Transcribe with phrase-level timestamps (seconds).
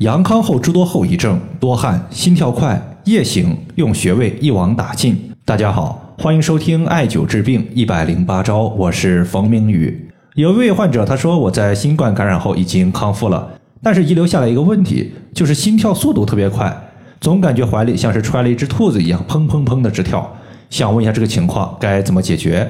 [0.00, 5.30] 阳康后诸多后遗症：多汗、心跳快、夜醒，用穴位一网打尽。
[5.44, 10.08] 大家好，欢迎收听艾灸治病一百零八招，我是冯明宇。
[10.36, 13.46] 有一位患者他说，我在新冠感染后已经康复了，
[13.82, 16.74] 但是遗留下来一个问题，就是心跳速度特别快，
[17.20, 20.34] 总感觉怀里像是揣了一只兔子一样，砰砰砰的直跳。
[20.70, 22.66] 想问一下这个情况该怎么解决？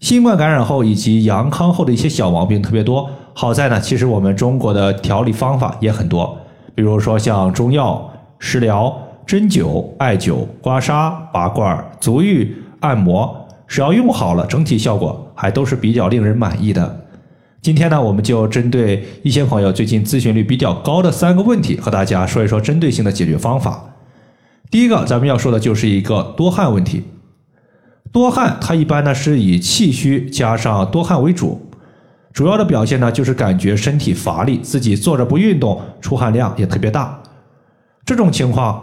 [0.00, 3.08] 新冠感染后以及阳康后的一些小毛病特别多。
[3.34, 6.36] 好在呢，其实我们中国的调理方法也很多，
[6.74, 17.04] 比如说像中药、食疗、针灸、艾灸、刮痧、拔罐、足浴、按摩，只要用好了，整体效果还都是比较令人满意的。
[17.60, 23.84] 今天呢，我们就针对一些朋友最近咨询率比较高的三个问题，和大家说一说针对性的解决方法。
[24.70, 27.04] 第一个，咱们要说的就是一个多汗问题。
[28.12, 31.60] 多汗它一般呢是以气虚加上多汗为主。
[32.32, 37.20] 主要的表现呢，就是感觉身体乏力，自己坐着不运动，出汗量也特别大。
[38.04, 38.82] 这种情况，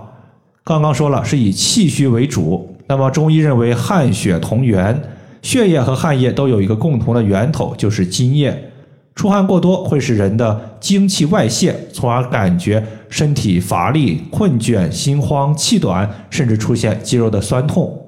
[0.64, 2.76] 刚刚说了是以气虚为主。
[2.88, 5.02] 那么中医认为汗血同源，
[5.42, 8.72] 血液和汗液都有一个共同的源头，就是津液。
[9.16, 18.07] 出汗过多会使人的精气外泄，从而感觉身体乏力、困倦、心慌、气短，甚至出现肌肉的酸痛。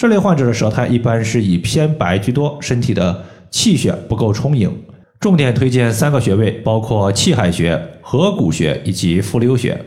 [0.00, 3.22] 这类患者的舌苔一般是以偏白居多，身体的。
[3.50, 4.74] 气血不够充盈，
[5.18, 9.78] 重点推荐三个穴位，包括气海穴、合谷穴以及复溜穴。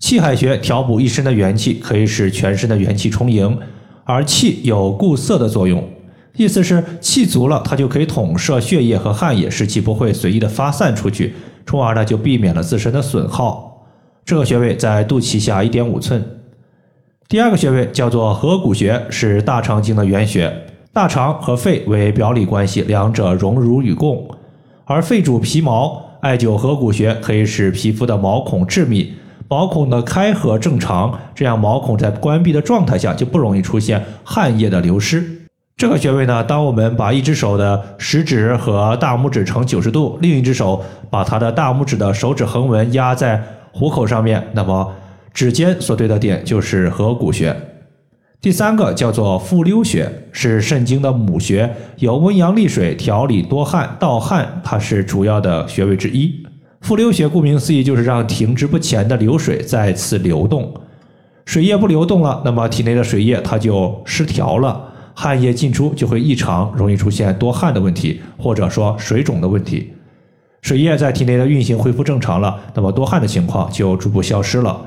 [0.00, 3.56] 气海穴调补一身的元气，可以使全身的元气充盈，
[4.02, 5.88] 而气有固涩的作用，
[6.34, 11.34] 意思是气足了，它就可以统摄血液和汗液，使其不会随意的发散出去，
[11.64, 13.86] 从而呢就避免了自身的损耗。
[14.24, 16.41] 这个穴位在肚脐下一点五寸。
[17.32, 20.54] 第二个穴位叫做合谷穴，是大肠经的原穴。
[20.92, 24.28] 大肠和肺为表里关系，两者荣辱与共。
[24.84, 29.14] 而肺主皮毛，艾灸合谷穴可以使皮肤的毛孔致密，
[29.48, 35.24] 毛孔的开合正常，这样毛孔在关闭的状态下就不容易出现汗液的流失。
[35.74, 43.42] 这个穴位呢，当我们把一只手的食指和大拇指成九十度，另一只手把它的大拇指的手指横纹压在
[43.72, 44.92] 虎口上面，那么
[45.32, 47.56] 指尖所对的点就是合谷穴。
[48.40, 56.44] 第三个叫做复溜穴，是肾经的母穴，有温阳利水、调理多汗、盗汗，它是主要的穴位之一。
[56.80, 60.74] 复溜穴顾名思义，就是让停滞不前的流水再次流动。
[61.44, 69.92] 水液不流动了，那么体内的水液它就失调了，汗液进出就会异常，容易出现多汗的问题，或者说水肿的问题。
[70.62, 74.80] 水液在体内的运行恢复正常了，那么多汗的情况就逐步消失了。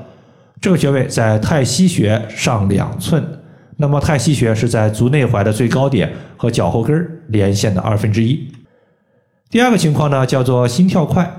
[0.60, 3.24] 这个穴位在太溪穴上两寸。
[3.76, 8.50] 那么太溪穴是在足内踝的最高点和脚后跟连线的二分之一。
[9.50, 11.30] 第二个情况呢，叫做心跳快，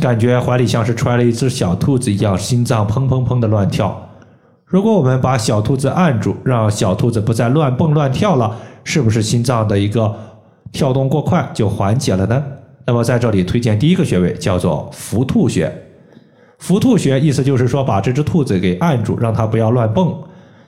[0.00, 4.10] 感觉怀里像是揣了一只小兔子一样，心脏砰砰砰的乱跳。
[4.64, 10.14] 如果我们把小兔子按住，让小兔子不再乱蹦乱跳了，是不是心脏的一个
[10.70, 12.42] 跳动过快就缓解了呢？
[12.86, 15.70] 那么在这里推荐第一个穴位叫做伏兔穴。
[16.62, 20.16] 伏兔穴意思就是说把这只兔子给按住，让它不要乱蹦。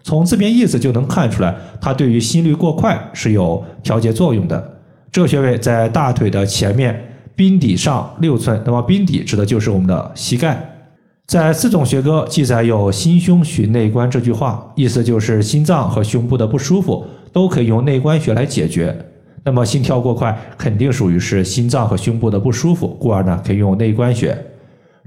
[0.02, 4.78] 从字面意思就能看出来，它对于心率过快是有调节作用的。
[5.12, 7.00] 这个穴位在大腿的前面
[7.36, 10.68] 髌底上六寸，那么髌底指的就是我们的膝盖。
[11.28, 18.92] 在四种学科记载有“心胸寻内关”这句话，意思就是心脏和胸部的不舒服都可以用内关穴来解决。
[19.44, 24.36] 那么心跳过快肯定属于是心脏和胸部的不舒服，故而呢可以用内关穴。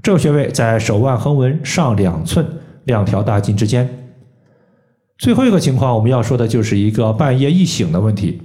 [0.08, 2.42] 这个穴位在手腕横纹上两寸，
[2.84, 3.86] 两条大筋之间。
[5.18, 8.40] 最后一个情况，我们要说的就是一个半夜易醒的问题。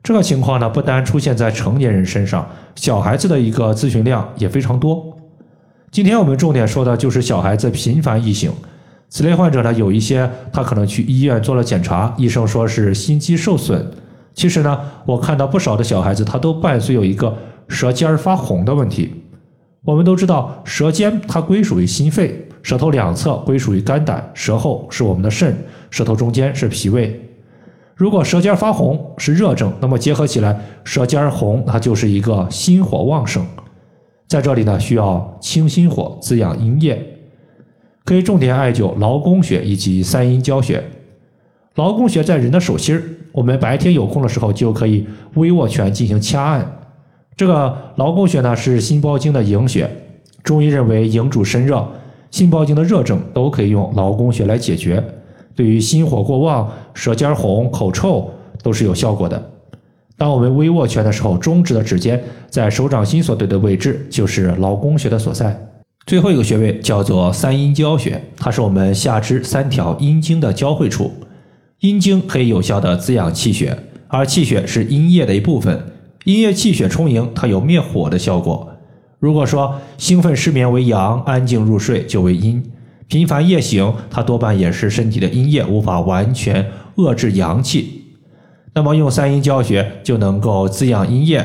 [0.00, 5.18] 这个情况呢，不单出现在成年人身上，小孩子的一个咨询量也非常多。
[5.90, 8.52] 今天我们重点说的就是小孩子频繁易醒。
[9.08, 13.90] 此类患者呢，有一些他可能去医院做了检查，医生说是心肌受损。
[14.34, 17.36] 其实呢，我看到不少的小孩子，他都伴随有一个
[17.66, 19.17] 舌尖发红的问题。
[19.84, 22.44] 我们都知道，舌尖它归属于心肺。
[22.62, 25.56] 舌头两侧归属于肝胆，舌后是我们的肾，
[25.90, 27.18] 舌头中间是脾胃。
[27.94, 33.46] 如果舌尖发红是热症，那么结合起来，舌尖红它就是一个心火旺盛。
[34.26, 37.00] 在这里呢，需要清心火，滋养阴液，
[38.04, 40.84] 可以重点艾灸劳宫穴以及三阴交穴。
[41.76, 46.77] 劳宫穴在人的手心儿，我们白天有空的时候就可以微握拳进行掐按。
[47.38, 49.88] 这个劳宫穴呢是心包经的营穴，
[50.42, 51.86] 中医认为营主身热。
[52.32, 55.00] 心包经的热症都可以用劳宫穴来解决，
[55.54, 58.28] 对于心火过旺、舌尖红、口臭
[58.60, 59.40] 都是有效果的。
[60.16, 62.20] 当我们微握拳的时候，中指的指尖
[62.50, 65.56] 在手掌心所对的位置就是劳宫穴的所在。
[66.06, 71.12] 最后一个穴位叫做三阴交穴，它是我们下肢三条阴经的交汇处。
[71.78, 75.80] 阴经可以有效的滋养气血，而气血是阴液的一部分。
[76.28, 78.68] 阴液气血充盈，它有灭火的效果。
[79.18, 82.62] 如果说兴奋失眠为阳，安静入睡就为阴。
[83.06, 88.04] 频繁夜醒，它多半也是身体的阴液无法完全遏制阳气。
[88.74, 91.42] 那么用三阴交穴就能够滋养阴液，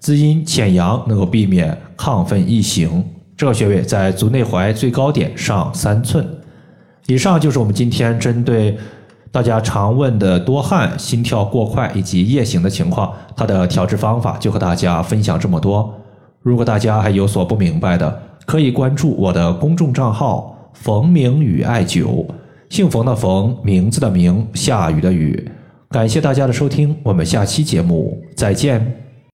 [0.00, 3.04] 滋阴潜阳，能够避免亢奋易醒。
[3.36, 6.26] 这个穴位在足内踝最高点上三寸。
[7.06, 8.78] 以上就是我们今天针对。
[9.32, 15.92] 大家常问的多汗、心跳过快以及夜醒的情况，它的调治方法就和大家分享这么多。
[16.42, 22.26] 如果大家还有所不明白的，可以关注我的公众账号“冯明宇艾灸”，
[22.68, 25.50] 姓冯的冯，名字的名，下雨的雨。
[25.90, 29.01] 感谢大家的收听，我们下期节目再见。